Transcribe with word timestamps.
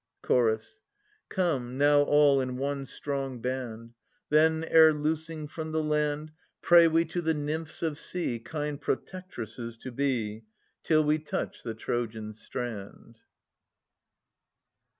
Ch. 0.25 0.31
Come 1.29 1.77
now 1.77 2.01
all 2.01 2.41
in 2.41 2.57
one 2.57 2.87
strong 2.87 3.39
band; 3.39 3.93
Then, 4.29 4.63
ere 4.63 4.93
loosing 4.93 5.47
from 5.47 5.73
the 5.73 5.83
land, 5.83 6.31
Pray 6.59 6.87
we 6.87 7.05
to 7.05 7.21
the 7.21 7.35
nymphs 7.35 7.83
of 7.83 7.99
sea 7.99 8.39
Kind 8.39 8.81
protectresses 8.81 9.77
to 9.79 9.91
be. 9.91 10.45
Till 10.81 11.03
we 11.03 11.19
touch 11.19 11.61
the 11.61 11.75
Trojan 11.75 12.33
strand. 12.33 13.19